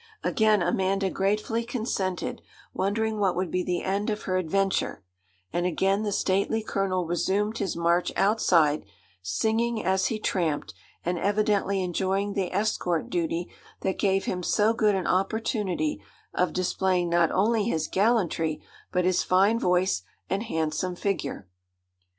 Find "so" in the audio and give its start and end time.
14.41-14.73